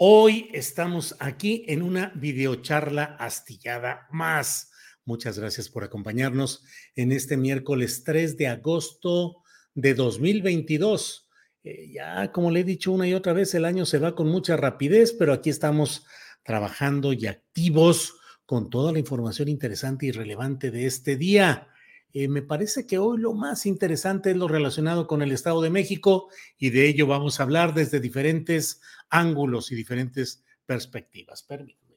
[0.00, 4.70] Hoy estamos aquí en una videocharla astillada más.
[5.04, 6.62] Muchas gracias por acompañarnos
[6.94, 9.42] en este miércoles 3 de agosto
[9.74, 11.28] de 2022.
[11.64, 14.28] Eh, ya, como le he dicho una y otra vez, el año se va con
[14.28, 16.06] mucha rapidez, pero aquí estamos
[16.44, 18.14] trabajando y activos
[18.46, 21.66] con toda la información interesante y relevante de este día.
[22.12, 25.70] Eh, me parece que hoy lo más interesante es lo relacionado con el Estado de
[25.70, 31.42] México y de ello vamos a hablar desde diferentes ángulos y diferentes perspectivas.
[31.42, 31.88] Permítame.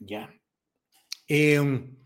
[0.00, 0.32] Ya.
[1.26, 1.97] Em,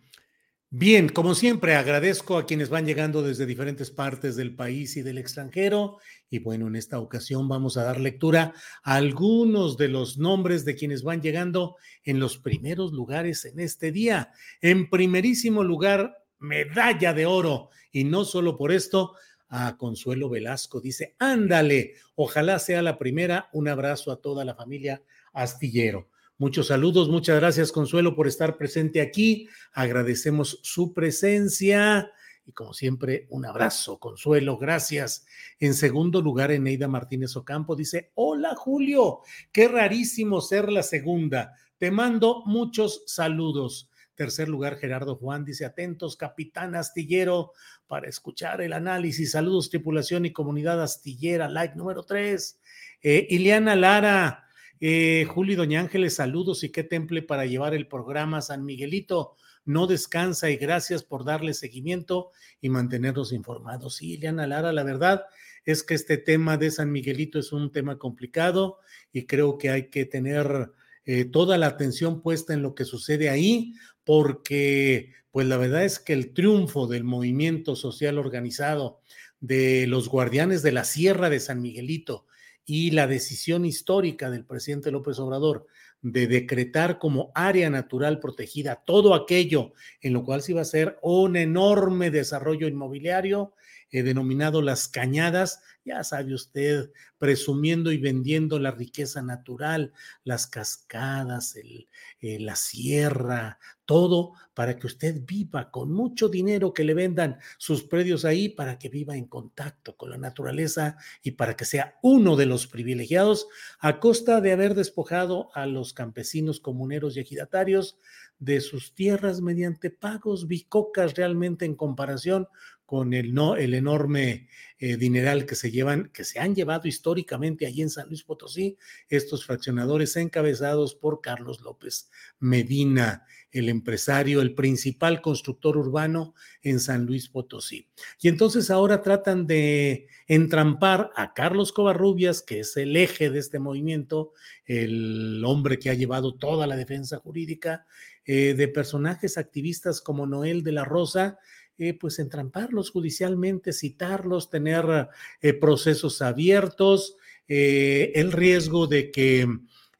[0.72, 5.18] bien, como siempre, agradezco a quienes van llegando desde diferentes partes del país y del
[5.18, 5.98] extranjero.
[6.30, 10.74] Y bueno, en esta ocasión vamos a dar lectura a algunos de los nombres de
[10.74, 14.32] quienes van llegando en los primeros lugares en este día.
[14.62, 17.68] En primerísimo lugar, medalla de oro.
[17.92, 19.14] Y no solo por esto,
[19.48, 23.50] a Consuelo Velasco dice, ándale, ojalá sea la primera.
[23.52, 25.02] Un abrazo a toda la familia
[25.34, 26.08] Astillero.
[26.42, 29.48] Muchos saludos, muchas gracias Consuelo por estar presente aquí.
[29.72, 32.10] Agradecemos su presencia.
[32.44, 35.24] Y como siempre, un abrazo, Consuelo, gracias.
[35.60, 39.20] En segundo lugar, Eneida Martínez Ocampo dice, hola Julio,
[39.52, 41.54] qué rarísimo ser la segunda.
[41.78, 43.88] Te mando muchos saludos.
[44.16, 47.52] Tercer lugar, Gerardo Juan dice, atentos, capitán astillero,
[47.86, 49.30] para escuchar el análisis.
[49.30, 51.48] Saludos, tripulación y comunidad astillera.
[51.48, 52.58] Like número tres.
[53.00, 53.28] Eh,
[53.76, 54.41] Lara,
[54.84, 59.36] eh, Julio y Doña Ángeles, saludos y qué temple para llevar el programa San Miguelito.
[59.64, 63.94] No descansa y gracias por darle seguimiento y mantenernos informados.
[63.94, 65.22] Sí, Ileana Lara, la verdad
[65.64, 68.78] es que este tema de San Miguelito es un tema complicado
[69.12, 70.72] y creo que hay que tener
[71.04, 76.00] eh, toda la atención puesta en lo que sucede ahí, porque pues la verdad es
[76.00, 79.00] que el triunfo del movimiento social organizado
[79.38, 82.26] de los guardianes de la Sierra de San Miguelito
[82.64, 85.66] y la decisión histórica del presidente López Obrador
[86.00, 90.98] de decretar como área natural protegida todo aquello en lo cual se iba a hacer
[91.02, 93.52] un enorme desarrollo inmobiliario
[94.00, 99.92] denominado las cañadas, ya sabe usted, presumiendo y vendiendo la riqueza natural,
[100.24, 101.88] las cascadas, el,
[102.20, 107.82] eh, la sierra, todo para que usted viva con mucho dinero que le vendan sus
[107.82, 112.36] predios ahí, para que viva en contacto con la naturaleza y para que sea uno
[112.36, 113.48] de los privilegiados
[113.78, 117.98] a costa de haber despojado a los campesinos comuneros y ejidatarios
[118.38, 122.48] de sus tierras mediante pagos bicocas realmente en comparación
[122.92, 124.48] con el, no, el enorme
[124.78, 128.76] eh, dineral que se llevan, que se han llevado históricamente allí en San Luis Potosí,
[129.08, 137.06] estos fraccionadores encabezados por Carlos López Medina, el empresario, el principal constructor urbano en San
[137.06, 137.88] Luis Potosí.
[138.20, 143.58] Y entonces ahora tratan de entrampar a Carlos Covarrubias, que es el eje de este
[143.58, 144.34] movimiento,
[144.66, 147.86] el hombre que ha llevado toda la defensa jurídica,
[148.26, 151.38] eh, de personajes activistas como Noel de la Rosa,
[151.82, 155.08] eh, pues entramparlos judicialmente, citarlos, tener
[155.40, 157.16] eh, procesos abiertos,
[157.48, 159.48] eh, el riesgo de que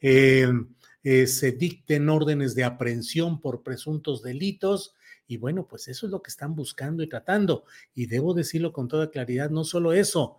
[0.01, 4.95] se dicten órdenes de aprehensión por presuntos delitos.
[5.27, 7.65] Y bueno, pues eso es lo que están buscando y tratando.
[7.95, 10.39] Y debo decirlo con toda claridad, no solo eso,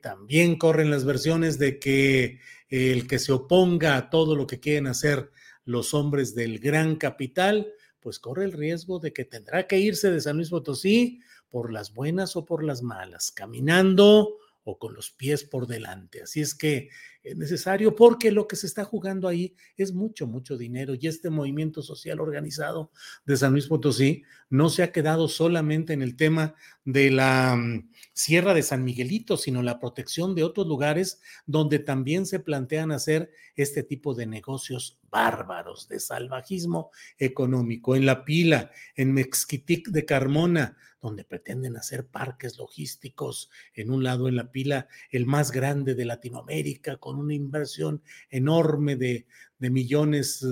[0.00, 2.38] también corren las versiones de que
[2.70, 5.30] el que se oponga a todo lo que quieren hacer
[5.66, 7.70] los hombres del gran capital,
[8.04, 11.94] pues corre el riesgo de que tendrá que irse de San Luis Potosí por las
[11.94, 16.22] buenas o por las malas, caminando o con los pies por delante.
[16.22, 16.90] Así es que
[17.36, 21.82] necesario porque lo que se está jugando ahí es mucho, mucho dinero y este movimiento
[21.82, 22.90] social organizado
[23.24, 26.54] de San Luis Potosí no se ha quedado solamente en el tema
[26.84, 32.26] de la mm, Sierra de San Miguelito, sino la protección de otros lugares donde también
[32.26, 37.96] se plantean hacer este tipo de negocios bárbaros de salvajismo económico.
[37.96, 44.26] En La Pila, en Mexquitic de Carmona, donde pretenden hacer parques logísticos en un lado
[44.26, 49.26] en La Pila, el más grande de Latinoamérica, con una inversión enorme de,
[49.58, 50.46] millones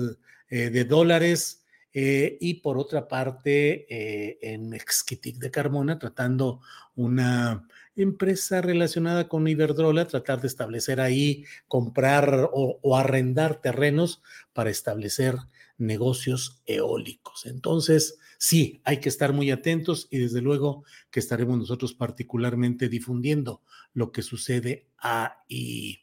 [0.49, 1.63] eh, de dólares.
[1.95, 6.59] Eh, y por otra parte, eh, en Mexquitic de Carmona, tratando
[6.95, 14.23] una empresa relacionada con Iberdrola, tratar de establecer ahí, comprar o, arrendar terrenos
[14.53, 15.35] para establecer
[15.77, 17.45] negocios eólicos.
[17.45, 23.61] Entonces, sí, hay que estar muy atentos y desde luego que estaremos nosotros particularmente difundiendo
[23.93, 25.99] lo que sucede ahí.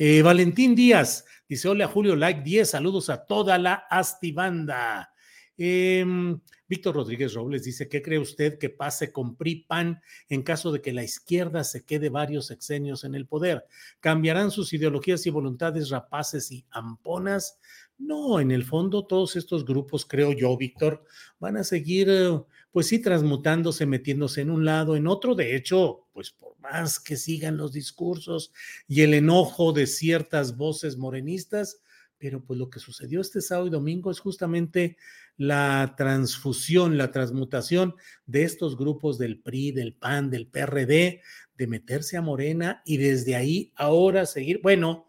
[0.00, 5.12] Eh, Valentín Díaz dice: Hola Julio, like 10, saludos a toda la Astibanda.
[5.60, 10.80] Em, Víctor Rodríguez Robles dice, ¿qué cree usted que pase con PRI-PAN en caso de
[10.80, 13.66] que la izquierda se quede varios sexenios en el poder?
[13.98, 17.58] ¿Cambiarán sus ideologías y voluntades rapaces y amponas?
[17.98, 21.02] No, en el fondo todos estos grupos, creo yo, Víctor,
[21.40, 22.38] van a seguir, eh,
[22.70, 25.34] pues sí, transmutándose, metiéndose en un lado, en otro.
[25.34, 28.52] De hecho, pues por más que sigan los discursos
[28.86, 31.80] y el enojo de ciertas voces morenistas,
[32.18, 34.96] pero pues lo que sucedió este sábado y domingo es justamente
[35.36, 37.94] la transfusión, la transmutación
[38.26, 41.22] de estos grupos del PRI, del PAN, del PRD,
[41.56, 45.07] de meterse a Morena y desde ahí ahora seguir, bueno,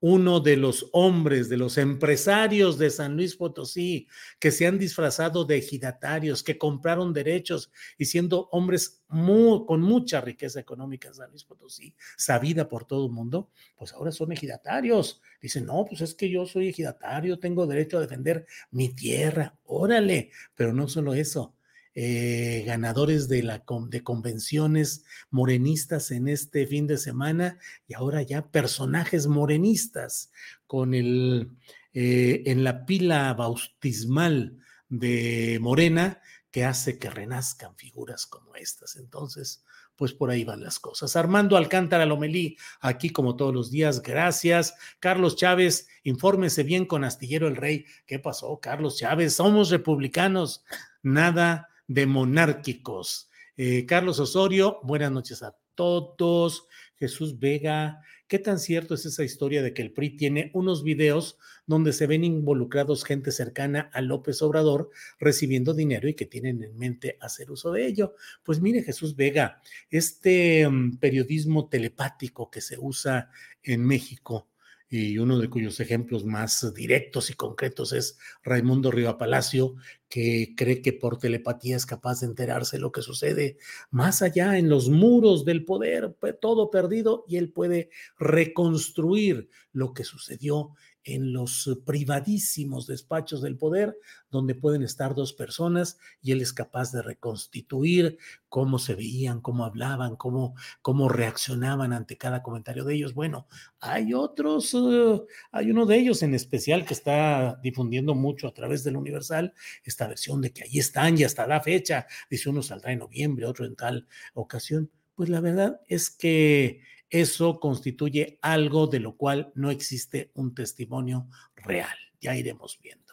[0.00, 4.06] uno de los hombres, de los empresarios de San Luis Potosí,
[4.38, 10.60] que se han disfrazado de ejidatarios, que compraron derechos y siendo hombres con mucha riqueza
[10.60, 15.20] económica en San Luis Potosí, sabida por todo el mundo, pues ahora son ejidatarios.
[15.40, 20.30] Dicen, no, pues es que yo soy ejidatario, tengo derecho a defender mi tierra, órale,
[20.54, 21.54] pero no solo eso,
[22.00, 27.58] eh, ganadores de, la, de convenciones morenistas en este fin de semana
[27.88, 30.30] y ahora ya personajes morenistas
[30.68, 31.50] con el,
[31.92, 34.58] eh, en la pila bautismal
[34.88, 36.22] de Morena
[36.52, 38.94] que hace que renazcan figuras como estas.
[38.94, 39.64] Entonces,
[39.96, 41.16] pues por ahí van las cosas.
[41.16, 44.76] Armando Alcántara Lomelí, aquí como todos los días, gracias.
[45.00, 47.86] Carlos Chávez, infórmese bien con Astillero el Rey.
[48.06, 49.34] ¿Qué pasó, Carlos Chávez?
[49.34, 50.62] Somos republicanos,
[51.02, 53.28] nada de monárquicos.
[53.56, 56.68] Eh, Carlos Osorio, buenas noches a todos.
[56.96, 61.38] Jesús Vega, ¿qué tan cierto es esa historia de que el PRI tiene unos videos
[61.66, 66.76] donde se ven involucrados gente cercana a López Obrador recibiendo dinero y que tienen en
[66.76, 68.14] mente hacer uso de ello?
[68.42, 73.30] Pues mire, Jesús Vega, este mm, periodismo telepático que se usa
[73.62, 74.48] en México,
[74.90, 79.74] y uno de cuyos ejemplos más directos y concretos es Raimundo Riva Palacio,
[80.08, 83.58] que cree que por telepatía es capaz de enterarse lo que sucede
[83.90, 90.04] más allá en los muros del poder, todo perdido, y él puede reconstruir lo que
[90.04, 90.70] sucedió
[91.04, 93.96] en los privadísimos despachos del poder,
[94.30, 98.18] donde pueden estar dos personas y él es capaz de reconstituir
[98.48, 103.14] cómo se veían, cómo hablaban, cómo, cómo reaccionaban ante cada comentario de ellos.
[103.14, 103.46] Bueno,
[103.80, 108.84] hay otros, uh, hay uno de ellos en especial que está difundiendo mucho a través
[108.84, 112.06] del Universal esta versión de que ahí están y hasta la fecha.
[112.30, 114.90] Dice uno saldrá en noviembre, otro en tal ocasión.
[115.14, 121.28] Pues la verdad es que eso constituye algo de lo cual no existe un testimonio
[121.56, 121.96] real.
[122.20, 123.08] Ya iremos viendo.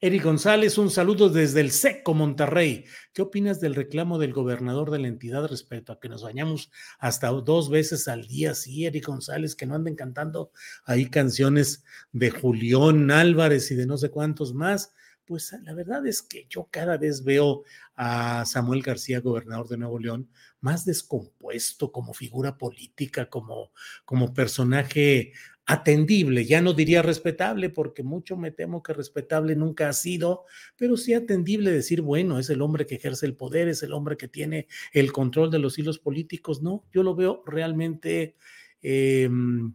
[0.00, 2.84] Eric González, un saludo desde el SECO Monterrey.
[3.14, 7.28] ¿Qué opinas del reclamo del gobernador de la entidad respecto a que nos bañamos hasta
[7.28, 8.54] dos veces al día?
[8.54, 10.50] Sí, Eric González, que no anden cantando
[10.84, 14.92] ahí canciones de Julián Álvarez y de no sé cuántos más
[15.26, 17.64] pues la verdad es que yo cada vez veo
[17.94, 20.28] a Samuel García, gobernador de Nuevo León,
[20.60, 23.72] más descompuesto como figura política, como,
[24.04, 25.32] como personaje
[25.66, 30.44] atendible, ya no diría respetable, porque mucho me temo que respetable nunca ha sido,
[30.76, 34.16] pero sí atendible decir, bueno, es el hombre que ejerce el poder, es el hombre
[34.16, 38.36] que tiene el control de los hilos políticos, no, yo lo veo realmente
[38.82, 39.74] em,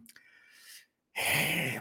[1.14, 1.80] eh,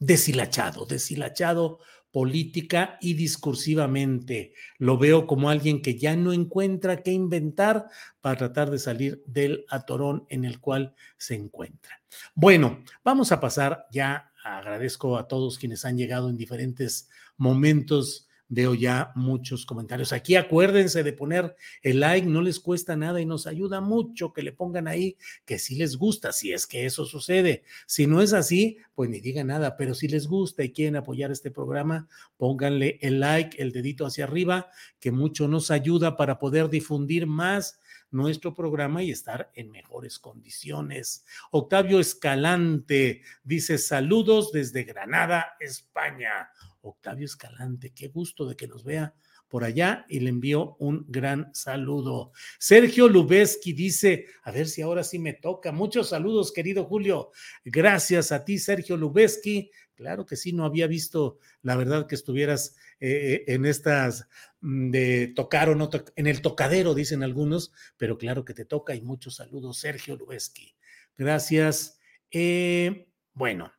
[0.00, 1.78] deshilachado, deshilachado
[2.14, 4.52] política y discursivamente.
[4.78, 7.88] Lo veo como alguien que ya no encuentra qué inventar
[8.20, 12.00] para tratar de salir del atorón en el cual se encuentra.
[12.36, 14.30] Bueno, vamos a pasar ya.
[14.44, 20.12] Agradezco a todos quienes han llegado en diferentes momentos veo ya muchos comentarios.
[20.12, 24.42] Aquí acuérdense de poner el like, no les cuesta nada y nos ayuda mucho que
[24.42, 27.64] le pongan ahí que si les gusta, si es que eso sucede.
[27.86, 31.30] Si no es así, pues ni digan nada, pero si les gusta y quieren apoyar
[31.30, 34.68] este programa, pónganle el like, el dedito hacia arriba,
[35.00, 37.80] que mucho nos ayuda para poder difundir más
[38.14, 41.24] nuestro programa y estar en mejores condiciones.
[41.50, 46.50] Octavio Escalante dice saludos desde Granada, España.
[46.88, 49.14] Octavio Escalante, qué gusto de que nos vea
[49.48, 52.32] por allá y le envío un gran saludo.
[52.58, 55.70] Sergio Lubeski dice, a ver si ahora sí me toca.
[55.70, 57.30] Muchos saludos, querido Julio.
[57.64, 59.70] Gracias a ti, Sergio Lubeski.
[59.94, 64.26] Claro que sí, no había visto la verdad que estuvieras eh, en estas
[64.60, 68.94] mm, de tocar o no, en el tocadero, dicen algunos, pero claro que te toca
[68.94, 70.74] y muchos saludos, Sergio Lubeski.
[71.16, 71.98] Gracias.
[72.30, 73.72] Eh, bueno,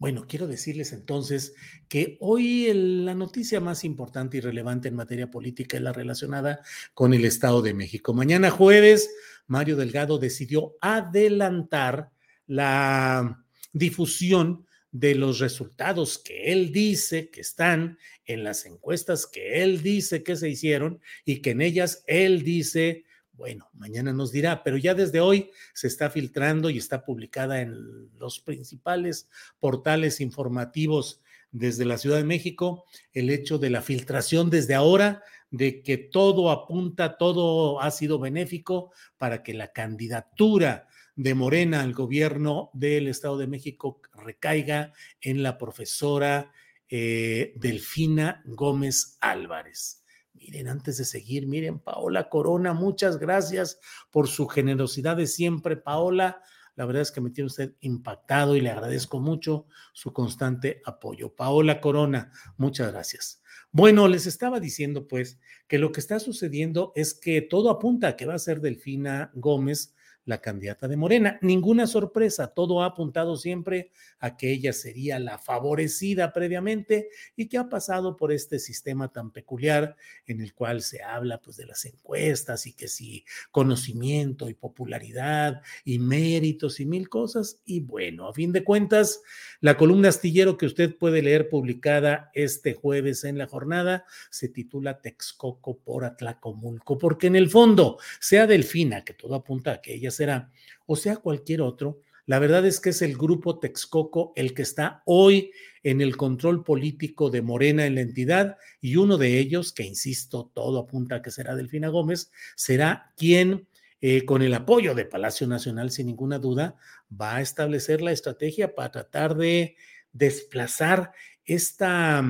[0.00, 1.52] bueno, quiero decirles entonces
[1.86, 6.62] que hoy la noticia más importante y relevante en materia política es la relacionada
[6.94, 8.14] con el Estado de México.
[8.14, 9.10] Mañana jueves,
[9.46, 12.10] Mario Delgado decidió adelantar
[12.46, 19.82] la difusión de los resultados que él dice que están en las encuestas que él
[19.82, 23.04] dice que se hicieron y que en ellas él dice
[23.40, 28.10] bueno, mañana nos dirá, pero ya desde hoy se está filtrando y está publicada en
[28.18, 34.74] los principales portales informativos desde la Ciudad de México el hecho de la filtración desde
[34.74, 41.80] ahora de que todo apunta, todo ha sido benéfico para que la candidatura de Morena
[41.80, 44.92] al gobierno del Estado de México recaiga
[45.22, 46.52] en la profesora
[46.90, 49.99] eh, Delfina Gómez Álvarez.
[50.40, 53.78] Miren, antes de seguir, miren, Paola Corona, muchas gracias
[54.10, 56.42] por su generosidad de siempre, Paola.
[56.76, 61.34] La verdad es que me tiene usted impactado y le agradezco mucho su constante apoyo.
[61.34, 63.42] Paola Corona, muchas gracias.
[63.70, 68.16] Bueno, les estaba diciendo pues que lo que está sucediendo es que todo apunta a
[68.16, 69.94] que va a ser Delfina Gómez
[70.30, 71.38] la candidata de Morena.
[71.42, 77.58] Ninguna sorpresa, todo ha apuntado siempre a que ella sería la favorecida previamente y que
[77.58, 79.96] ha pasado por este sistema tan peculiar
[80.26, 85.62] en el cual se habla pues de las encuestas y que si conocimiento y popularidad
[85.84, 89.20] y méritos y mil cosas y bueno, a fin de cuentas,
[89.60, 95.00] la columna astillero que usted puede leer publicada este jueves en la jornada se titula
[95.00, 100.12] Texcoco por Atlacomulco, porque en el fondo, sea Delfina, que todo apunta a que ella
[100.20, 100.50] será,
[100.84, 105.02] o sea cualquier otro, la verdad es que es el grupo Texcoco el que está
[105.06, 105.50] hoy
[105.82, 110.50] en el control político de Morena en la entidad y uno de ellos, que insisto,
[110.52, 113.66] todo apunta a que será Delfina Gómez, será quien,
[114.02, 116.76] eh, con el apoyo de Palacio Nacional, sin ninguna duda,
[117.10, 119.74] va a establecer la estrategia para tratar de
[120.12, 121.12] desplazar
[121.46, 122.22] esta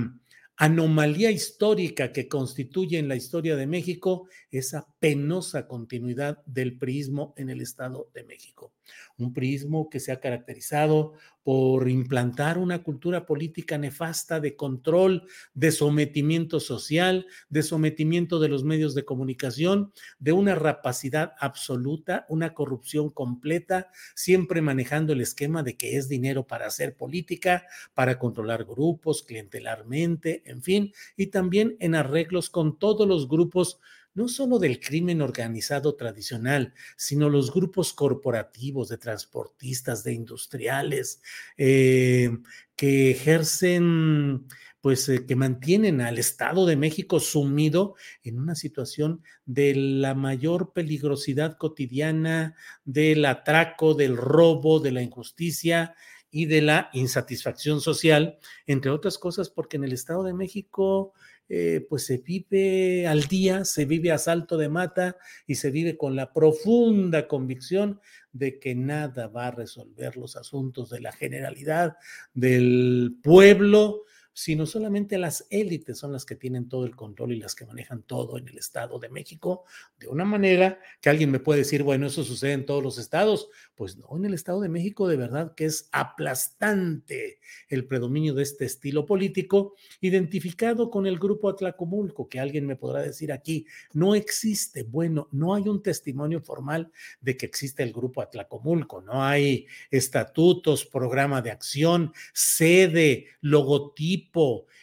[0.56, 7.48] anomalía histórica que constituye en la historia de México esa penosa continuidad del prismo en
[7.48, 8.74] el Estado de México.
[9.16, 15.72] Un prismo que se ha caracterizado por implantar una cultura política nefasta de control, de
[15.72, 23.08] sometimiento social, de sometimiento de los medios de comunicación, de una rapacidad absoluta, una corrupción
[23.08, 29.22] completa, siempre manejando el esquema de que es dinero para hacer política, para controlar grupos
[29.22, 33.80] clientelarmente, en fin, y también en arreglos con todos los grupos
[34.14, 41.22] no solo del crimen organizado tradicional, sino los grupos corporativos de transportistas, de industriales,
[41.56, 42.30] eh,
[42.76, 44.46] que ejercen,
[44.80, 50.72] pues eh, que mantienen al Estado de México sumido en una situación de la mayor
[50.72, 55.94] peligrosidad cotidiana, del atraco, del robo, de la injusticia
[56.30, 61.12] y de la insatisfacción social, entre otras cosas, porque en el Estado de México
[61.52, 65.16] eh, pues se vive al día, se vive a salto de mata
[65.48, 68.00] y se vive con la profunda convicción
[68.32, 71.96] de que nada va a resolver los asuntos de la generalidad
[72.34, 74.04] del pueblo,
[74.40, 78.02] sino solamente las élites son las que tienen todo el control y las que manejan
[78.02, 79.66] todo en el Estado de México,
[79.98, 83.50] de una manera que alguien me puede decir, bueno, eso sucede en todos los estados.
[83.74, 88.42] Pues no, en el Estado de México de verdad que es aplastante el predominio de
[88.42, 94.14] este estilo político, identificado con el grupo Atlacomulco, que alguien me podrá decir aquí, no
[94.14, 99.66] existe, bueno, no hay un testimonio formal de que existe el grupo Atlacomulco, no hay
[99.90, 104.29] estatutos, programa de acción, sede, logotipo,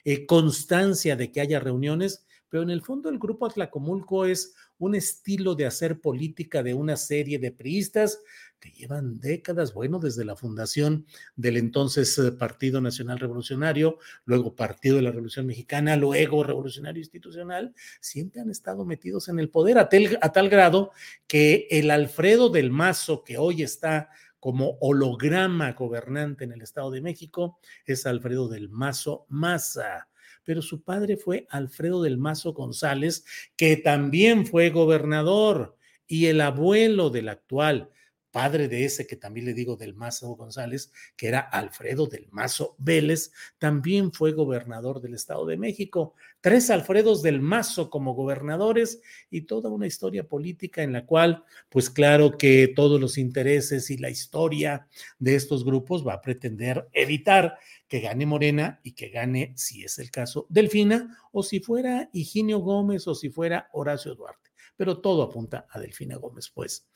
[0.04, 4.96] eh, constancia de que haya reuniones, pero en el fondo el grupo Atlacomulco es un
[4.96, 8.20] estilo de hacer política de una serie de priistas
[8.60, 14.96] que llevan décadas, bueno, desde la fundación del entonces eh, Partido Nacional Revolucionario, luego Partido
[14.96, 19.90] de la Revolución Mexicana, luego Revolucionario Institucional, siempre han estado metidos en el poder a,
[20.22, 20.92] a tal grado
[21.28, 24.10] que el Alfredo del Mazo, que hoy está
[24.40, 30.08] como holograma gobernante en el Estado de México, es Alfredo del Mazo Maza.
[30.44, 33.26] Pero su padre fue Alfredo del Mazo González,
[33.56, 35.76] que también fue gobernador,
[36.08, 37.92] y el abuelo del actual
[38.38, 42.76] padre de ese que también le digo del Mazo González, que era Alfredo del Mazo
[42.78, 46.14] Vélez, también fue gobernador del Estado de México.
[46.40, 49.02] Tres Alfredos del Mazo como gobernadores
[49.32, 53.98] y toda una historia política en la cual, pues claro que todos los intereses y
[53.98, 54.86] la historia
[55.18, 59.98] de estos grupos va a pretender evitar que gane Morena y que gane, si es
[59.98, 64.47] el caso, Delfina, o si fuera Higinio Gómez o si fuera Horacio Duarte
[64.78, 66.88] pero todo apunta a Delfina Gómez, pues.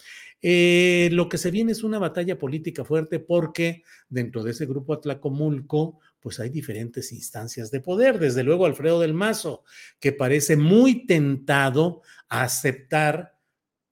[0.42, 4.94] Eh, lo que se viene es una batalla política fuerte porque dentro de ese grupo
[4.94, 8.20] Atlacomulco, pues hay diferentes instancias de poder.
[8.20, 9.64] Desde luego Alfredo del Mazo,
[10.00, 13.36] que parece muy tentado a aceptar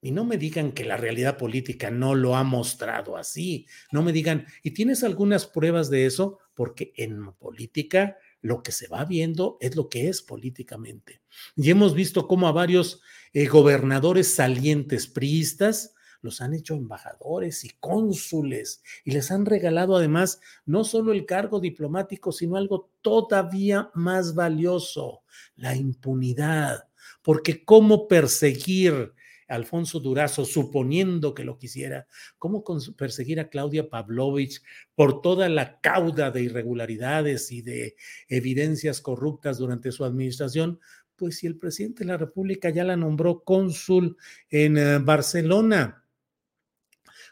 [0.01, 3.67] y no me digan que la realidad política no lo ha mostrado así.
[3.91, 6.39] No me digan, ¿y tienes algunas pruebas de eso?
[6.53, 11.21] Porque en política lo que se va viendo es lo que es políticamente.
[11.57, 13.01] Y hemos visto cómo a varios
[13.33, 20.41] eh, gobernadores salientes priistas los han hecho embajadores y cónsules y les han regalado además
[20.65, 25.21] no solo el cargo diplomático, sino algo todavía más valioso,
[25.55, 26.89] la impunidad.
[27.21, 29.13] Porque cómo perseguir
[29.49, 32.07] Alfonso Durazo, suponiendo que lo quisiera,
[32.37, 32.63] cómo
[32.95, 34.61] perseguir a Claudia Pavlovich
[34.93, 37.95] por toda la cauda de irregularidades y de
[38.27, 40.79] evidencias corruptas durante su administración,
[41.19, 44.15] pues si el presidente de la República ya la nombró cónsul
[44.49, 46.05] en eh, Barcelona.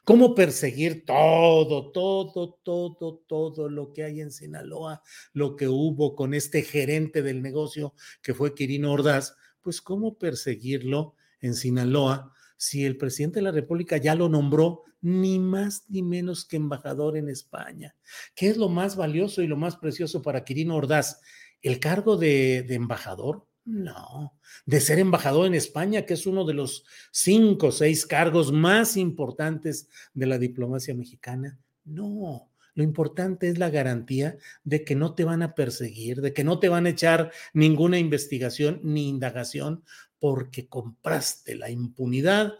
[0.03, 5.01] ¿Cómo perseguir todo, todo, todo, todo lo que hay en Sinaloa,
[5.33, 9.35] lo que hubo con este gerente del negocio que fue Quirino Ordaz?
[9.61, 15.39] Pues cómo perseguirlo en Sinaloa si el presidente de la República ya lo nombró ni
[15.39, 17.95] más ni menos que embajador en España.
[18.33, 21.19] ¿Qué es lo más valioso y lo más precioso para Quirino Ordaz?
[21.61, 23.45] ¿El cargo de, de embajador?
[23.67, 28.53] No, de ser embajador en España, que es uno de los cinco o seis cargos
[28.53, 31.59] más importantes de la diplomacia mexicana.
[31.83, 36.45] No, lo importante es la garantía de que no te van a perseguir, de que
[36.45, 39.83] no te van a echar ninguna investigación ni indagación
[40.17, 42.53] porque compraste la impunidad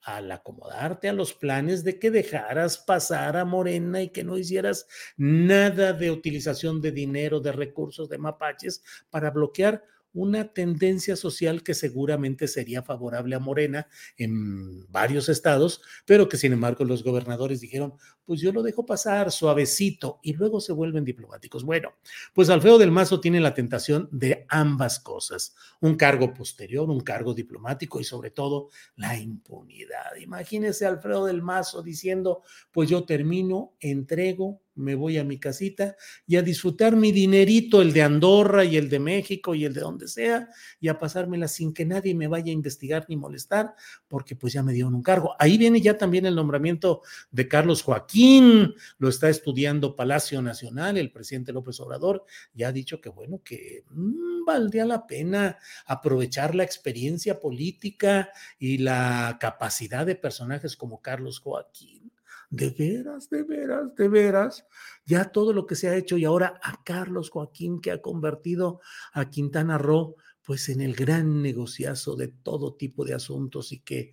[0.00, 4.86] al acomodarte a los planes de que dejaras pasar a Morena y que no hicieras
[5.16, 9.82] nada de utilización de dinero, de recursos, de mapaches para bloquear
[10.14, 16.52] una tendencia social que seguramente sería favorable a Morena en varios estados, pero que sin
[16.52, 17.94] embargo los gobernadores dijeron,
[18.24, 21.64] pues yo lo dejo pasar suavecito y luego se vuelven diplomáticos.
[21.64, 21.94] Bueno,
[22.34, 27.34] pues Alfredo del Mazo tiene la tentación de ambas cosas, un cargo posterior, un cargo
[27.34, 30.16] diplomático y sobre todo la impunidad.
[30.20, 36.36] Imagínese Alfredo del Mazo diciendo, pues yo termino, entrego me voy a mi casita y
[36.36, 40.08] a disfrutar mi dinerito, el de Andorra y el de México y el de donde
[40.08, 40.48] sea,
[40.80, 43.74] y a pasármela sin que nadie me vaya a investigar ni molestar,
[44.08, 45.34] porque pues ya me dieron un cargo.
[45.38, 51.12] Ahí viene ya también el nombramiento de Carlos Joaquín, lo está estudiando Palacio Nacional, el
[51.12, 56.64] presidente López Obrador, ya ha dicho que bueno, que mm, valdría la pena aprovechar la
[56.64, 62.11] experiencia política y la capacidad de personajes como Carlos Joaquín
[62.52, 64.66] de veras, de veras, de veras,
[65.06, 68.80] ya todo lo que se ha hecho y ahora a Carlos Joaquín que ha convertido
[69.14, 74.12] a Quintana Roo pues en el gran negociazo de todo tipo de asuntos y que,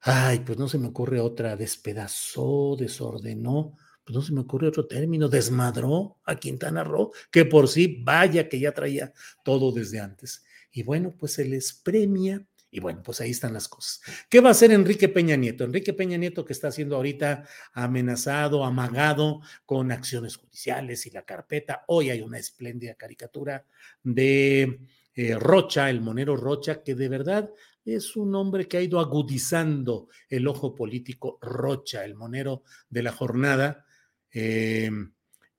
[0.00, 4.88] ay, pues no se me ocurre otra, despedazó, desordenó, pues no se me ocurre otro
[4.88, 9.12] término, desmadró a Quintana Roo, que por sí, vaya que ya traía
[9.44, 10.42] todo desde antes.
[10.72, 14.00] Y bueno, pues se les premia y bueno, pues ahí están las cosas.
[14.28, 15.64] ¿Qué va a hacer Enrique Peña Nieto?
[15.64, 21.84] Enrique Peña Nieto que está siendo ahorita amenazado, amagado con acciones judiciales y la carpeta.
[21.88, 23.66] Hoy hay una espléndida caricatura
[24.02, 24.80] de
[25.14, 27.50] eh, Rocha, el monero Rocha, que de verdad
[27.84, 31.38] es un hombre que ha ido agudizando el ojo político.
[31.40, 33.84] Rocha, el monero de la jornada,
[34.30, 35.12] em,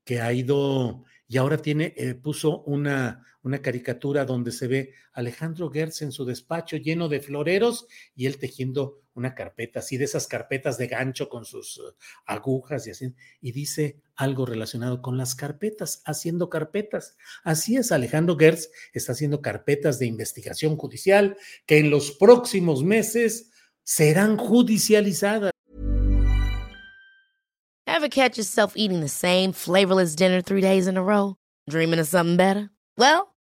[0.06, 5.70] que ha ido y ahora tiene, eh, puso una, una caricatura donde se ve Alejandro
[5.70, 10.28] Gertz en su despacho lleno de floreros y él tejiendo una carpeta, así de esas
[10.28, 15.36] carpetas de gancho con sus eh, agujas y así, y dice algo relacionado con las
[15.36, 17.18] carpetas, haciendo carpetas.
[17.44, 23.52] Así es, Alejandro Gertz está haciendo carpetas de investigación judicial que en los próximos meses
[23.84, 25.52] serán judicializadas.
[27.88, 31.36] Ever catch yourself eating the same flavorless dinner three days in a row?
[31.70, 32.70] Dreaming of something better?
[32.98, 33.31] Well,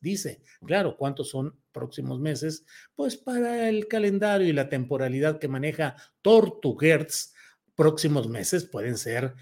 [0.00, 2.64] Dice, claro, ¿cuántos son próximos meses?
[2.94, 7.34] Pues para el calendario y la temporalidad que maneja Tortuguerz,
[7.74, 9.34] próximos meses pueden ser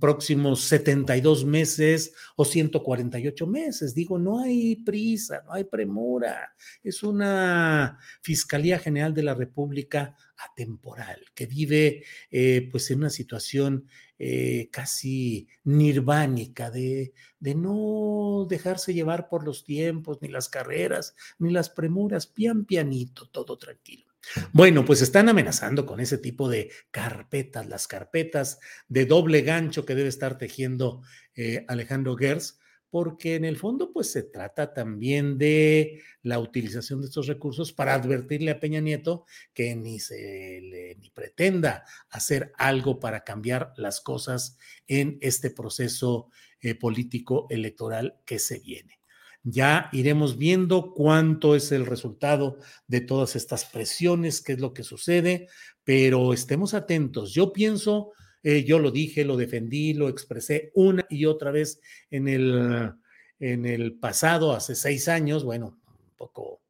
[0.00, 3.94] próximos 72 meses o 148 meses.
[3.94, 6.54] Digo, no hay prisa, no hay premura.
[6.82, 13.86] Es una Fiscalía General de la República atemporal que vive eh, pues en una situación
[14.18, 21.50] eh, casi nirvánica de, de no dejarse llevar por los tiempos, ni las carreras, ni
[21.50, 24.06] las premuras, pian pianito, todo tranquilo.
[24.52, 29.94] Bueno, pues están amenazando con ese tipo de carpetas, las carpetas de doble gancho que
[29.94, 31.02] debe estar tejiendo
[31.34, 32.58] eh, Alejandro Gers,
[32.90, 37.94] porque en el fondo pues se trata también de la utilización de estos recursos para
[37.94, 44.00] advertirle a Peña Nieto que ni se le ni pretenda hacer algo para cambiar las
[44.00, 49.00] cosas en este proceso eh, político electoral que se viene.
[49.48, 54.82] Ya iremos viendo cuánto es el resultado de todas estas presiones, qué es lo que
[54.82, 55.46] sucede,
[55.84, 57.32] pero estemos atentos.
[57.32, 58.10] Yo pienso,
[58.42, 62.92] eh, yo lo dije, lo defendí, lo expresé una y otra vez en el,
[63.38, 65.80] en el pasado, hace seis años, bueno,
[66.16, 66.60] poco,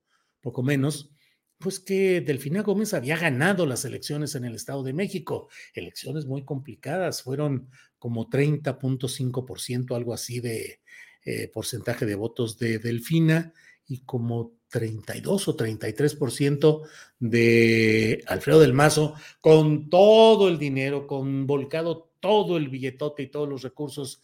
[0.41, 1.11] poco menos,
[1.59, 6.45] pues que Delfina Gómez había ganado las elecciones en el Estado de México, elecciones muy
[6.45, 10.81] complicadas, fueron como 30.5%, algo así de,
[11.29, 13.53] eh, porcentaje de votos de Delfina
[13.85, 16.83] y como 32 o 33%
[17.19, 23.49] de Alfredo del Mazo, con todo el dinero, con volcado todo el billetote y todos
[23.49, 24.21] los recursos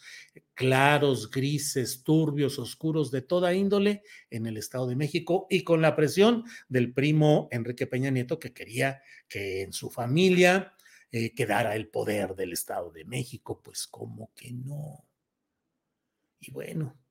[0.53, 5.97] claros, grises, turbios, oscuros, de toda índole en el Estado de México y con la
[5.97, 10.75] presión del primo Enrique Peña Nieto que quería que en su familia
[11.11, 15.07] eh, quedara el poder del Estado de México, pues como que no.
[16.41, 17.02] Y bueno,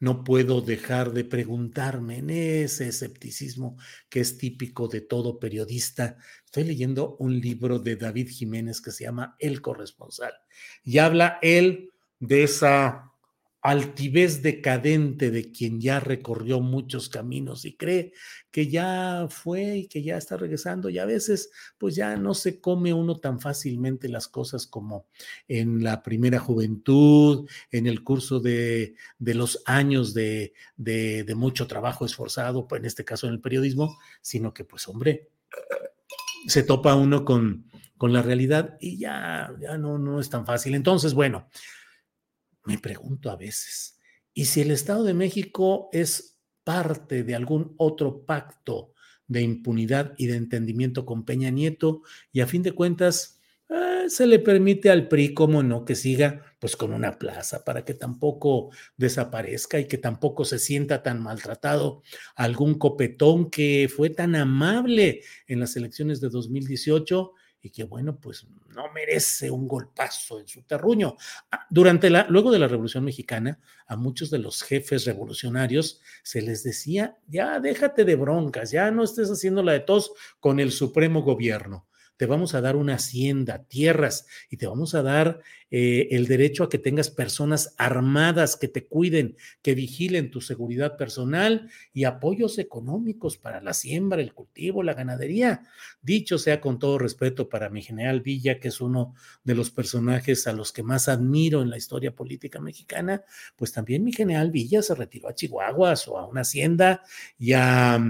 [0.00, 3.76] no puedo dejar de preguntarme en ese escepticismo
[4.08, 6.16] que es típico de todo periodista.
[6.44, 10.32] Estoy leyendo un libro de David Jiménez que se llama El corresponsal
[10.84, 13.12] y habla él de esa
[13.60, 18.12] altivez decadente de quien ya recorrió muchos caminos y cree
[18.50, 22.60] que ya fue y que ya está regresando y a veces pues ya no se
[22.60, 25.06] come uno tan fácilmente las cosas como
[25.48, 32.04] en la primera juventud, en el curso de, de los años de, de, mucho trabajo
[32.04, 35.28] esforzado, en este caso en el periodismo, sino que pues hombre,
[36.46, 40.74] se topa uno con, con la realidad y ya, ya no, no es tan fácil.
[40.74, 41.48] Entonces, bueno,
[42.68, 43.98] me pregunto a veces,
[44.34, 48.92] ¿y si el Estado de México es parte de algún otro pacto
[49.26, 54.26] de impunidad y de entendimiento con Peña Nieto y a fin de cuentas eh, se
[54.26, 58.70] le permite al PRI, como no, que siga pues con una plaza para que tampoco
[58.98, 62.02] desaparezca y que tampoco se sienta tan maltratado
[62.36, 68.46] algún copetón que fue tan amable en las elecciones de 2018 y que bueno, pues
[68.74, 71.16] no merece un golpazo en su terruño.
[71.50, 76.42] Ah, durante la, luego de la Revolución Mexicana, a muchos de los jefes revolucionarios se
[76.42, 80.70] les decía, ya déjate de broncas, ya no estés haciendo la de tos con el
[80.70, 81.87] supremo gobierno.
[82.18, 86.64] Te vamos a dar una hacienda, tierras y te vamos a dar eh, el derecho
[86.64, 92.58] a que tengas personas armadas que te cuiden, que vigilen tu seguridad personal y apoyos
[92.58, 95.62] económicos para la siembra, el cultivo, la ganadería.
[96.02, 100.48] Dicho sea con todo respeto para mi general Villa, que es uno de los personajes
[100.48, 103.22] a los que más admiro en la historia política mexicana,
[103.54, 107.02] pues también mi general Villa se retiró a Chihuahuas o a una hacienda
[107.38, 108.00] y a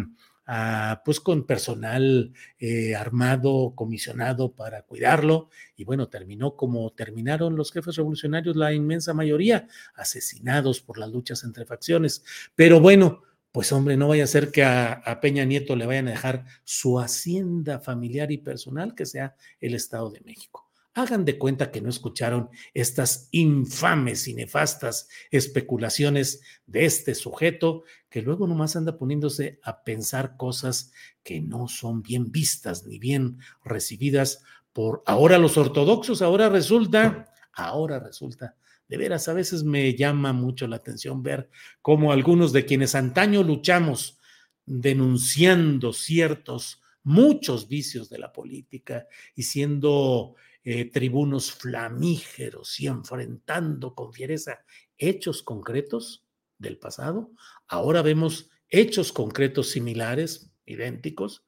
[1.04, 5.50] pues con personal eh, armado, comisionado para cuidarlo.
[5.76, 11.44] Y bueno, terminó como terminaron los jefes revolucionarios, la inmensa mayoría, asesinados por las luchas
[11.44, 12.24] entre facciones.
[12.54, 16.12] Pero bueno, pues hombre, no vaya a ser que a, Peña Nieto le vayan a
[16.12, 20.67] dejar su hacienda familiar y personal, que sea el Estado de México.
[20.98, 28.20] Hagan de cuenta que no escucharon estas infames y nefastas especulaciones de este sujeto que
[28.20, 30.90] luego nomás anda poniéndose a pensar cosas
[31.22, 36.20] que no son bien vistas ni bien recibidas por ahora los ortodoxos.
[36.20, 38.56] Ahora resulta, ahora resulta,
[38.88, 41.48] de veras, a veces me llama mucho la atención ver
[41.80, 44.18] cómo algunos de quienes antaño luchamos
[44.66, 49.06] denunciando ciertos, muchos vicios de la política
[49.36, 50.34] y siendo
[50.70, 54.66] eh, tribunos flamígeros y enfrentando con fiereza
[54.98, 56.26] hechos concretos
[56.58, 57.32] del pasado.
[57.68, 61.46] Ahora vemos hechos concretos similares, idénticos,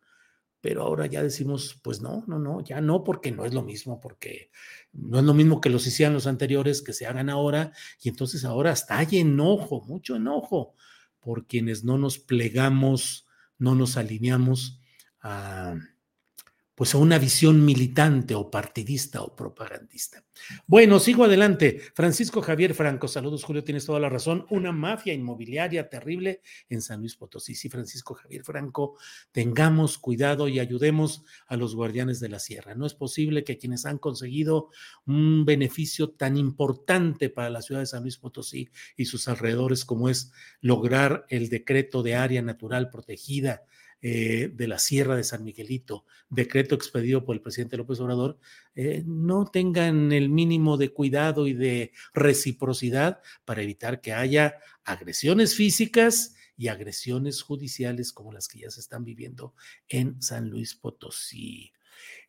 [0.62, 4.00] pero ahora ya decimos, pues no, no, no, ya no, porque no es lo mismo,
[4.00, 4.50] porque
[4.92, 8.46] no es lo mismo que los hicieran los anteriores, que se hagan ahora, y entonces
[8.46, 10.74] ahora hasta hay enojo, mucho enojo,
[11.20, 13.26] por quienes no nos plegamos,
[13.58, 14.80] no nos alineamos
[15.20, 15.74] a
[16.80, 20.24] pues a una visión militante o partidista o propagandista.
[20.66, 21.78] Bueno, sigo adelante.
[21.94, 24.46] Francisco Javier Franco, saludos Julio, tienes toda la razón.
[24.48, 26.40] Una mafia inmobiliaria terrible
[26.70, 27.54] en San Luis Potosí.
[27.54, 28.96] Sí, Francisco Javier Franco,
[29.30, 32.74] tengamos cuidado y ayudemos a los guardianes de la sierra.
[32.74, 34.70] No es posible que quienes han conseguido
[35.04, 40.08] un beneficio tan importante para la ciudad de San Luis Potosí y sus alrededores como
[40.08, 43.64] es lograr el decreto de área natural protegida,
[44.02, 48.38] eh, de la Sierra de San Miguelito, decreto expedido por el presidente López Obrador,
[48.74, 55.54] eh, no tengan el mínimo de cuidado y de reciprocidad para evitar que haya agresiones
[55.54, 59.54] físicas y agresiones judiciales como las que ya se están viviendo
[59.88, 61.72] en San Luis Potosí.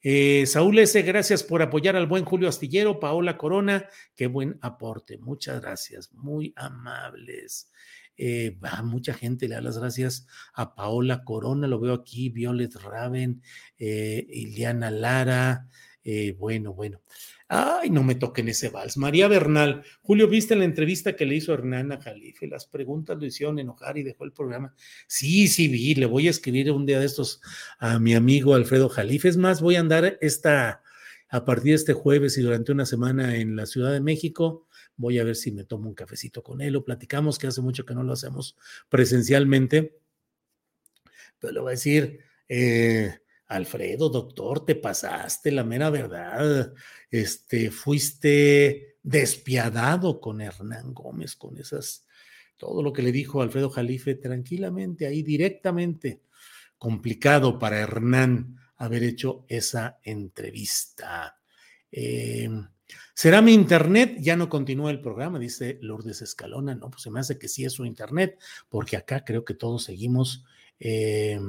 [0.02, 3.00] Eh, Saúl S., gracias por apoyar al buen Julio Astillero.
[3.00, 5.18] Paola Corona, qué buen aporte.
[5.18, 7.72] Muchas gracias, muy amables.
[8.18, 13.42] Eh, mucha gente le da las gracias a Paola Corona, lo veo aquí, Violet Raven,
[13.78, 15.68] eh, Iliana Lara,
[16.04, 17.02] eh, bueno, bueno.
[17.48, 18.96] Ay, no me toquen ese vals.
[18.96, 22.48] María Bernal, Julio, ¿viste la entrevista que le hizo Hernán a Jalife?
[22.48, 24.74] Las preguntas lo hicieron enojar y dejó el programa.
[25.08, 27.42] Sí, sí, vi, le voy a escribir un día de estos
[27.78, 29.28] a mi amigo Alfredo Jalife.
[29.28, 30.82] Es más, voy a andar esta,
[31.28, 34.68] a partir de este jueves y durante una semana en la Ciudad de México
[35.02, 37.86] voy a ver si me tomo un cafecito con él o platicamos, que hace mucho
[37.86, 38.56] que no lo hacemos
[38.88, 40.00] presencialmente.
[41.40, 46.74] Pero le voy a decir, eh, Alfredo, doctor, te pasaste la mera verdad.
[47.10, 52.06] Este, fuiste despiadado con Hernán Gómez, con esas,
[52.56, 56.22] todo lo que le dijo Alfredo Jalife tranquilamente, ahí directamente.
[56.78, 61.40] Complicado para Hernán haber hecho esa entrevista.
[61.92, 62.50] Eh,
[63.14, 64.18] ¿Será mi internet?
[64.20, 66.76] Ya no continúa el programa, dice Lourdes Escalona.
[66.76, 69.84] No, pues se me hace que sí es su internet, porque acá creo que todos
[69.84, 70.44] seguimos
[70.80, 71.40] eh,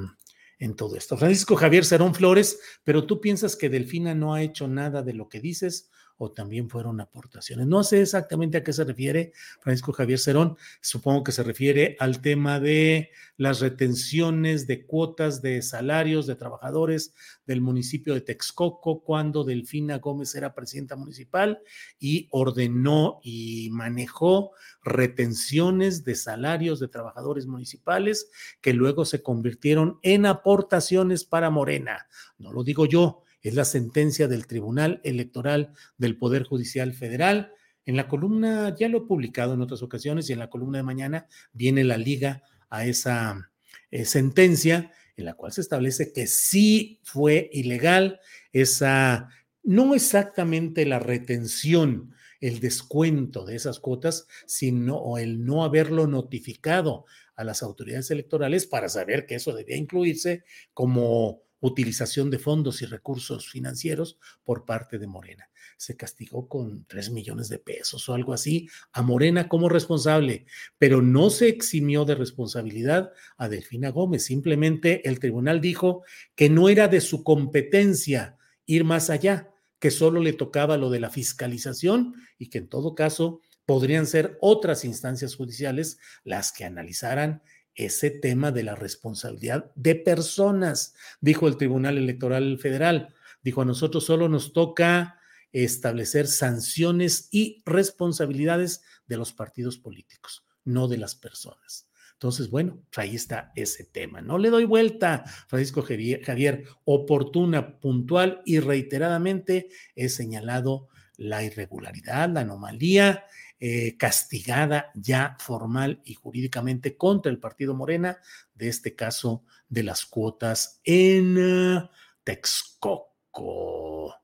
[0.58, 1.16] en todo esto.
[1.16, 5.28] Francisco Javier Cerón Flores, pero tú piensas que Delfina no ha hecho nada de lo
[5.28, 7.66] que dices o también fueron aportaciones.
[7.66, 12.20] No sé exactamente a qué se refiere Francisco Javier Cerón, supongo que se refiere al
[12.20, 17.14] tema de las retenciones de cuotas de salarios de trabajadores
[17.46, 21.60] del municipio de Texcoco cuando Delfina Gómez era presidenta municipal
[21.98, 24.52] y ordenó y manejó
[24.84, 32.06] retenciones de salarios de trabajadores municipales que luego se convirtieron en aportaciones para Morena.
[32.38, 37.52] No lo digo yo, es la sentencia del Tribunal Electoral del Poder Judicial Federal.
[37.84, 40.84] En la columna, ya lo he publicado en otras ocasiones y en la columna de
[40.84, 43.50] mañana viene la liga a esa
[43.90, 48.20] eh, sentencia en la cual se establece que sí fue ilegal
[48.52, 49.28] esa,
[49.62, 57.04] no exactamente la retención, el descuento de esas cuotas, sino el no haberlo notificado
[57.36, 62.86] a las autoridades electorales para saber que eso debía incluirse como utilización de fondos y
[62.86, 65.48] recursos financieros por parte de Morena.
[65.78, 70.44] Se castigó con tres millones de pesos o algo así a Morena como responsable,
[70.76, 74.24] pero no se eximió de responsabilidad a Delfina Gómez.
[74.24, 76.02] Simplemente el tribunal dijo
[76.34, 79.48] que no era de su competencia ir más allá,
[79.78, 84.36] que solo le tocaba lo de la fiscalización y que en todo caso podrían ser
[84.40, 87.42] otras instancias judiciales las que analizaran
[87.74, 93.14] ese tema de la responsabilidad de personas, dijo el Tribunal Electoral Federal.
[93.42, 95.18] Dijo, a nosotros solo nos toca
[95.52, 101.88] establecer sanciones y responsabilidades de los partidos políticos, no de las personas.
[102.22, 104.20] Entonces, bueno, pues ahí está ese tema.
[104.20, 112.42] No le doy vuelta, Francisco Javier, oportuna, puntual y reiteradamente he señalado la irregularidad, la
[112.42, 113.24] anomalía
[113.64, 118.18] eh, castigada ya formal y jurídicamente contra el partido Morena,
[118.56, 121.88] de este caso de las cuotas en uh,
[122.24, 124.16] Texcoco.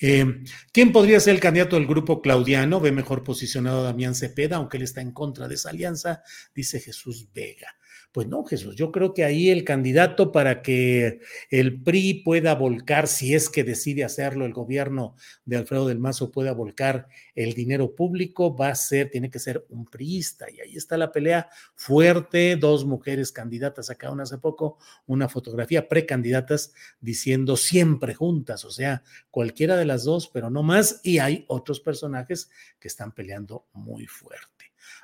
[0.00, 2.80] Eh, ¿Quién podría ser el candidato del grupo claudiano?
[2.80, 6.22] Ve mejor posicionado a Damián Cepeda, aunque él está en contra de esa alianza,
[6.54, 7.77] dice Jesús Vega.
[8.10, 13.06] Pues no, Jesús, yo creo que ahí el candidato para que el PRI pueda volcar,
[13.06, 17.94] si es que decide hacerlo el gobierno de Alfredo del Mazo, pueda volcar el dinero
[17.94, 20.50] público, va a ser, tiene que ser un priista.
[20.50, 26.72] Y ahí está la pelea fuerte, dos mujeres candidatas, una hace poco una fotografía precandidatas
[27.00, 31.00] diciendo siempre juntas, o sea, cualquiera de las dos, pero no más.
[31.02, 34.57] Y hay otros personajes que están peleando muy fuerte.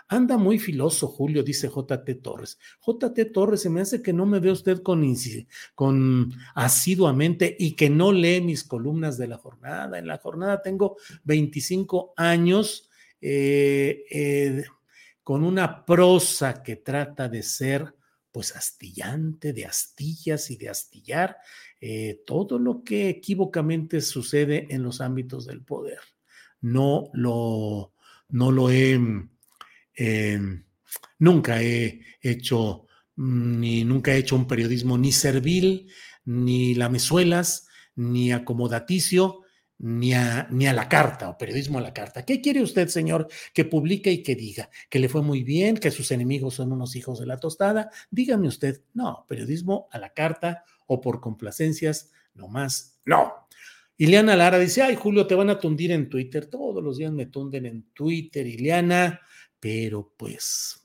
[0.09, 2.59] Anda muy filoso, Julio, dice JT Torres.
[2.87, 5.03] JT Torres, se me hace que no me ve usted con,
[5.75, 9.99] con asiduamente y que no lee mis columnas de la jornada.
[9.99, 12.91] En la jornada tengo 25 años
[13.21, 14.65] eh, eh,
[15.23, 17.95] con una prosa que trata de ser
[18.31, 21.39] pues astillante, de astillas y de astillar
[21.81, 26.01] eh, todo lo que equívocamente sucede en los ámbitos del poder.
[26.61, 27.93] No lo,
[28.29, 28.99] no lo he
[29.95, 30.65] Em,
[31.19, 35.89] nunca he hecho mm, ni nunca he hecho un periodismo ni servil,
[36.25, 39.43] ni lamezuelas, ni acomodaticio,
[39.79, 42.25] ni a, ni a la carta o periodismo a la carta.
[42.25, 44.71] ¿Qué quiere usted, señor, que publique y que diga?
[44.89, 45.77] ¿Que le fue muy bien?
[45.77, 47.91] ¿Que sus enemigos son unos hijos de la tostada?
[48.11, 53.33] Dígame usted, no, periodismo a la carta o por complacencias, no más, no.
[53.97, 56.47] Ileana Lara dice, ay, Julio, te van a tundir en Twitter.
[56.47, 59.21] Todos los días me tunden en Twitter, Ileana
[59.65, 60.85] pero pues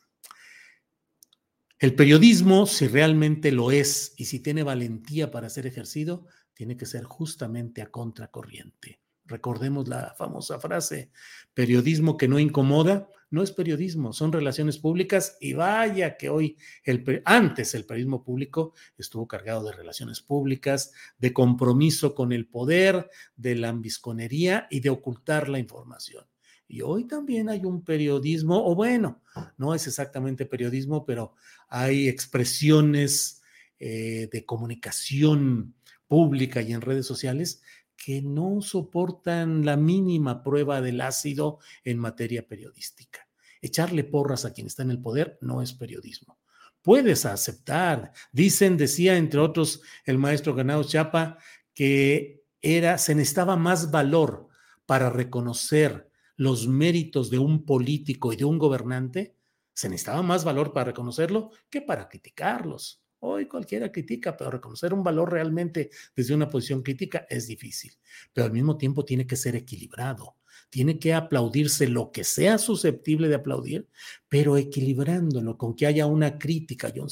[1.80, 6.86] el periodismo, si realmente lo es y si tiene valentía para ser ejercido, tiene que
[6.86, 9.02] ser justamente a contracorriente.
[9.26, 11.12] Recordemos la famosa frase,
[11.54, 17.22] periodismo que no incomoda, no es periodismo, son relaciones públicas y vaya que hoy, el,
[17.26, 23.56] antes el periodismo público estuvo cargado de relaciones públicas, de compromiso con el poder, de
[23.56, 26.29] lambisconería y de ocultar la información.
[26.72, 29.24] Y hoy también hay un periodismo, o bueno,
[29.58, 31.34] no es exactamente periodismo, pero
[31.68, 33.42] hay expresiones
[33.80, 35.74] eh, de comunicación
[36.08, 37.64] pública y en redes sociales
[37.98, 43.28] que no soportan la mínima prueba del ácido en materia periodística.
[43.64, 46.38] Echarle porras a quien está en el poder no es periodismo.
[46.84, 48.14] Puedes aceptar.
[48.32, 51.40] Dicen, decía entre otros el maestro Ganado Chapa,
[51.74, 54.50] que era, se necesitaba más valor
[54.86, 56.09] para reconocer
[56.39, 59.36] los méritos de un político y de un gobernante,
[59.73, 63.04] se necesitaba más valor para reconocerlo que para criticarlos.
[63.20, 67.94] Hoy cualquiera critica, pero reconocer un valor realmente desde una posición crítica es difícil.
[68.34, 70.36] Pero al mismo tiempo tiene que ser equilibrado
[70.70, 73.88] tiene que aplaudirse lo que sea susceptible de aplaudir,
[74.28, 77.10] pero equilibrándolo con que haya una crítica y un.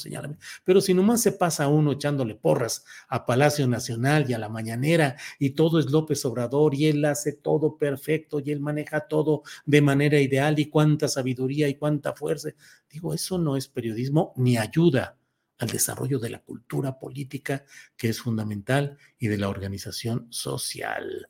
[0.64, 5.16] Pero si nomás se pasa uno echándole porras a Palacio Nacional y a la mañanera
[5.38, 9.82] y todo es López Obrador y él hace todo perfecto y él maneja todo de
[9.82, 12.50] manera ideal y cuánta sabiduría y cuánta fuerza,
[12.88, 15.17] digo, eso no es periodismo ni ayuda
[15.58, 17.64] al desarrollo de la cultura política,
[17.96, 21.28] que es fundamental, y de la organización social.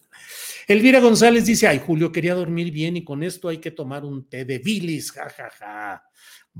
[0.66, 4.28] Elvira González dice, ay, Julio, quería dormir bien y con esto hay que tomar un
[4.28, 5.50] té de bilis, jajaja.
[5.50, 6.04] Ja, ja.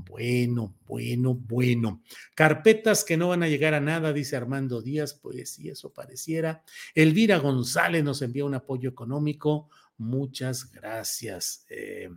[0.07, 2.01] Bueno, bueno, bueno.
[2.33, 6.63] Carpetas que no van a llegar a nada, dice Armando Díaz, pues si eso pareciera.
[6.95, 9.69] Elvira González nos envía un apoyo económico.
[9.97, 11.65] Muchas gracias.
[11.69, 12.09] Eh,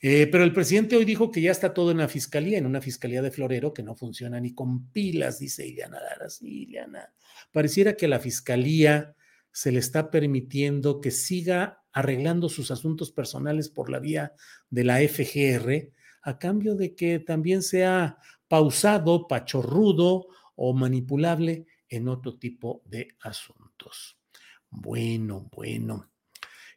[0.00, 2.80] eh, pero el presidente hoy dijo que ya está todo en la fiscalía, en una
[2.80, 6.30] fiscalía de Florero que no funciona ni con pilas, dice Ileana Lara.
[6.30, 7.12] Sí, Ileana.
[7.52, 9.16] Pareciera que la fiscalía
[9.50, 14.32] se le está permitiendo que siga arreglando sus asuntos personales por la vía
[14.70, 15.90] de la FGR,
[16.22, 24.18] a cambio de que también sea pausado, pachorrudo o manipulable en otro tipo de asuntos.
[24.70, 26.10] Bueno, bueno.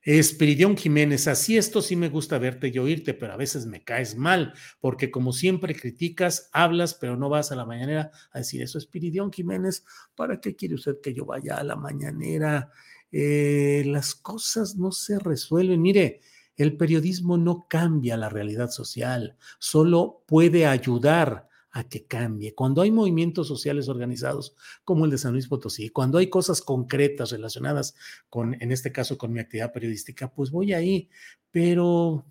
[0.03, 4.15] Espiridión Jiménez, así esto sí me gusta verte y oírte, pero a veces me caes
[4.15, 8.77] mal, porque como siempre criticas, hablas, pero no vas a la mañanera a decir eso.
[8.77, 12.71] Espiridión Jiménez, ¿para qué quiere usted que yo vaya a la mañanera?
[13.11, 15.81] eh, las cosas no se resuelven.
[15.81, 16.21] Mire,
[16.55, 22.53] el periodismo no cambia la realidad social, solo puede ayudar a que cambie.
[22.53, 27.31] Cuando hay movimientos sociales organizados como el de San Luis Potosí, cuando hay cosas concretas
[27.31, 27.95] relacionadas
[28.29, 31.09] con, en este caso, con mi actividad periodística, pues voy ahí,
[31.51, 32.25] pero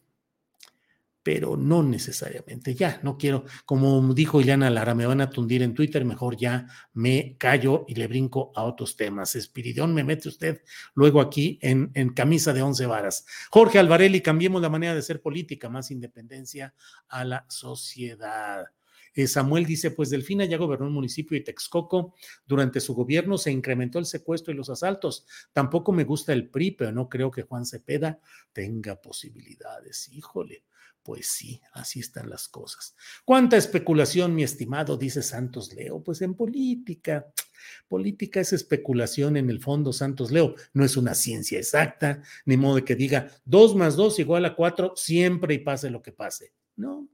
[1.22, 2.98] pero no necesariamente ya.
[3.02, 7.36] No quiero, como dijo Ileana Lara, me van a tundir en Twitter, mejor ya me
[7.38, 9.36] callo y le brinco a otros temas.
[9.36, 10.62] Espiridón, me mete usted
[10.94, 13.26] luego aquí en, en camisa de once varas.
[13.50, 16.74] Jorge Alvarelli, cambiemos la manera de ser política, más independencia
[17.08, 18.64] a la sociedad.
[19.14, 22.14] Eh, Samuel dice, pues Delfina ya gobernó el municipio de Texcoco.
[22.46, 25.26] Durante su gobierno se incrementó el secuestro y los asaltos.
[25.52, 28.20] Tampoco me gusta el PRI, pero no creo que Juan Cepeda
[28.52, 30.08] tenga posibilidades.
[30.12, 30.64] Híjole,
[31.02, 32.94] pues sí, así están las cosas.
[33.24, 34.96] ¿Cuánta especulación, mi estimado?
[34.96, 36.02] Dice Santos Leo.
[36.02, 37.26] Pues en política.
[37.88, 40.54] Política es especulación en el fondo, Santos Leo.
[40.72, 44.54] No es una ciencia exacta, ni modo de que diga dos más dos igual a
[44.54, 46.52] cuatro siempre y pase lo que pase.
[46.76, 47.08] No,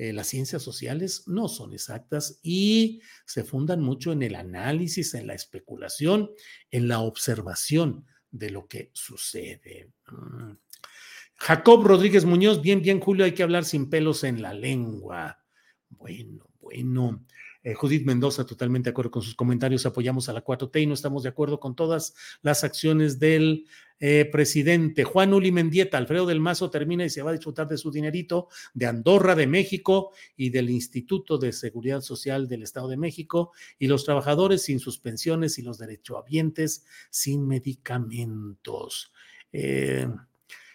[0.00, 5.26] eh, las ciencias sociales no son exactas y se fundan mucho en el análisis, en
[5.26, 6.30] la especulación,
[6.70, 9.90] en la observación de lo que sucede.
[10.10, 10.52] Mm.
[11.34, 15.44] Jacob Rodríguez Muñoz, bien, bien, Julio, hay que hablar sin pelos en la lengua.
[15.90, 17.22] Bueno, bueno.
[17.62, 20.94] Eh, Judith Mendoza, totalmente de acuerdo con sus comentarios, apoyamos a la 4T y no
[20.94, 23.66] estamos de acuerdo con todas las acciones del
[24.00, 25.04] eh, presidente.
[25.04, 28.48] Juan Uli Mendieta, Alfredo del Mazo termina y se va a disfrutar de su dinerito
[28.72, 33.88] de Andorra, de México y del Instituto de Seguridad Social del Estado de México y
[33.88, 39.12] los trabajadores sin sus pensiones y los derechohabientes sin medicamentos.
[39.52, 40.08] Eh,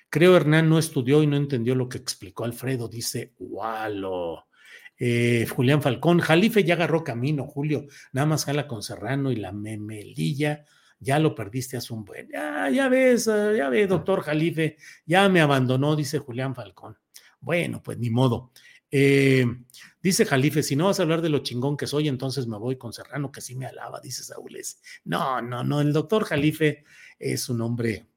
[0.09, 4.45] creo Hernán no estudió y no entendió lo que explicó Alfredo, dice Walo.
[4.97, 9.51] Eh, Julián Falcón, Jalife ya agarró camino, Julio, nada más jala con Serrano y la
[9.51, 10.65] memelilla,
[10.99, 12.27] ya lo perdiste hace un buen.
[12.29, 16.97] Ya, ya ves, ah, ya ves, doctor Jalife, ya me abandonó, dice Julián Falcón.
[17.39, 18.51] Bueno, pues ni modo.
[18.89, 19.45] Eh,
[20.01, 22.77] dice Jalife, si no vas a hablar de lo chingón que soy, entonces me voy
[22.77, 24.81] con Serrano, que sí me alaba, dice Saúles.
[25.03, 26.83] No, no, no, el doctor Jalife
[27.19, 28.07] es un hombre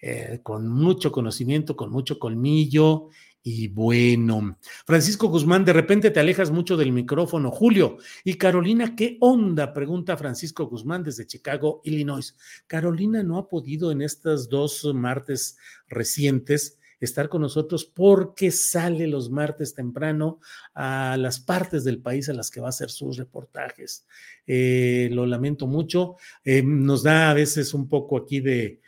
[0.00, 3.08] eh, con mucho conocimiento, con mucho colmillo
[3.42, 7.50] y bueno, Francisco Guzmán, de repente te alejas mucho del micrófono.
[7.50, 9.72] Julio, ¿y Carolina qué onda?
[9.72, 12.36] Pregunta Francisco Guzmán desde Chicago, Illinois.
[12.66, 15.56] Carolina no ha podido en estos dos martes
[15.88, 20.40] recientes estar con nosotros porque sale los martes temprano
[20.74, 24.04] a las partes del país a las que va a hacer sus reportajes.
[24.46, 26.16] Eh, lo lamento mucho.
[26.44, 28.80] Eh, nos da a veces un poco aquí de,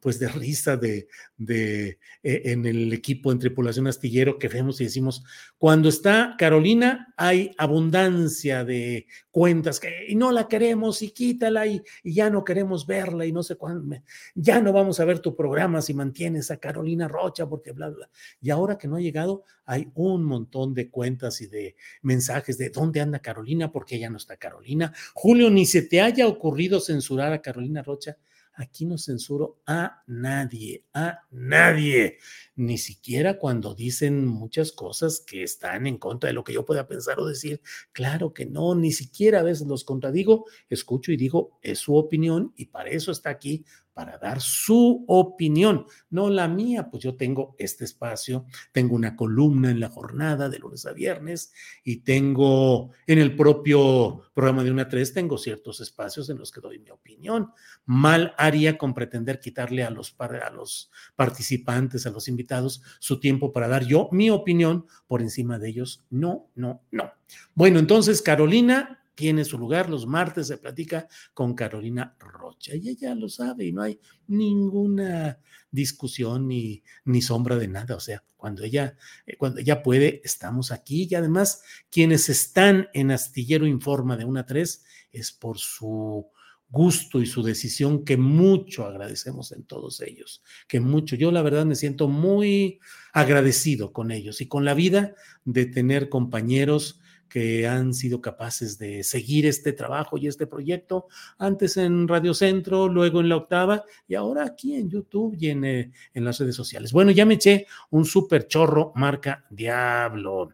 [0.00, 4.84] pues de risa de, de eh, en el equipo en tripulación astillero que vemos y
[4.84, 5.24] decimos,
[5.58, 11.82] cuando está Carolina hay abundancia de cuentas que y no la queremos y quítala y,
[12.02, 13.96] y, ya no queremos verla y no sé cuándo,
[14.34, 18.10] ya no vamos a ver tu programa si mantienes a Carolina Rocha porque bla, bla.
[18.40, 22.70] Y ahora que no ha llegado, hay un montón de cuentas y de mensajes de
[22.70, 24.92] dónde anda Carolina, porque ya no está Carolina.
[25.14, 28.16] Julio, ni se te haya ocurrido censurar a Carolina Rocha
[28.58, 32.18] Aquí no censuro a nadie, a nadie,
[32.54, 36.88] ni siquiera cuando dicen muchas cosas que están en contra de lo que yo pueda
[36.88, 37.60] pensar o decir.
[37.92, 42.54] Claro que no, ni siquiera a veces los contradigo, escucho y digo, es su opinión
[42.56, 43.66] y para eso está aquí
[43.96, 49.70] para dar su opinión, no la mía, pues yo tengo este espacio, tengo una columna
[49.70, 51.50] en la jornada de lunes a viernes
[51.82, 56.60] y tengo en el propio programa de una tres, tengo ciertos espacios en los que
[56.60, 57.52] doy mi opinión.
[57.86, 63.50] Mal haría con pretender quitarle a los, a los participantes, a los invitados, su tiempo
[63.50, 66.04] para dar yo mi opinión por encima de ellos.
[66.10, 67.12] No, no, no.
[67.54, 69.90] Bueno, entonces, Carolina, tiene su lugar.
[69.90, 73.98] Los martes se platica con Carolina Rocha y ella lo sabe y no hay
[74.28, 75.40] ninguna
[75.72, 77.96] discusión ni, ni sombra de nada.
[77.96, 78.96] O sea, cuando ella,
[79.26, 84.46] eh, cuando ella puede, estamos aquí y además quienes están en Astillero Informa de una
[84.46, 86.30] tres es por su
[86.68, 91.64] gusto y su decisión que mucho agradecemos en todos ellos, que mucho, yo la verdad
[91.64, 92.80] me siento muy
[93.12, 95.14] agradecido con ellos y con la vida
[95.44, 101.06] de tener compañeros que han sido capaces de seguir este trabajo y este proyecto,
[101.38, 105.64] antes en Radio Centro, luego en la octava y ahora aquí en YouTube y en,
[105.64, 106.92] eh, en las redes sociales.
[106.92, 110.50] Bueno, ya me eché un súper chorro marca Diablo.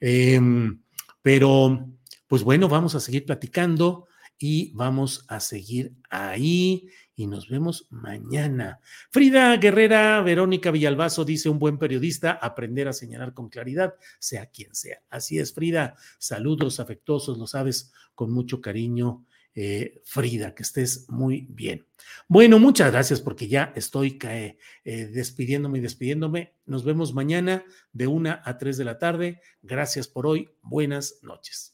[0.00, 0.80] Em,
[1.22, 1.88] pero,
[2.26, 4.06] pues bueno, vamos a seguir platicando
[4.38, 8.80] y vamos a seguir ahí y nos vemos mañana.
[9.10, 14.74] Frida Guerrera, Verónica Villalbazo dice un buen periodista, aprender a señalar con claridad, sea quien
[14.74, 15.02] sea.
[15.10, 15.96] Así es, Frida.
[16.18, 19.24] Saludos afectuosos, lo sabes, con mucho cariño
[19.56, 21.86] eh, Frida, que estés muy bien.
[22.26, 26.54] Bueno, muchas gracias porque ya estoy eh, despidiéndome y despidiéndome.
[26.66, 29.40] Nos vemos mañana de una a tres de la tarde.
[29.62, 30.50] Gracias por hoy.
[30.62, 31.73] Buenas noches.